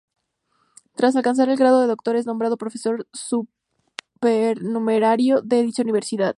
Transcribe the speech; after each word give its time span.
Tras 0.95 1.15
alcanzar 1.15 1.47
el 1.49 1.57
grado 1.57 1.79
de 1.81 1.85
doctor, 1.87 2.15
es 2.15 2.25
nombrado 2.25 2.57
profesor 2.57 3.07
supernumerario 3.13 5.41
de 5.43 5.61
dicha 5.61 5.83
Universidad. 5.83 6.29